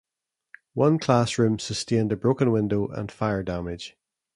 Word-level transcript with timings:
One 0.73 0.97
classroom 0.97 1.59
sustained 1.59 2.11
a 2.11 2.15
broken 2.15 2.51
window 2.51 2.87
and 2.87 3.11
fire 3.11 3.43
damage. 3.43 3.95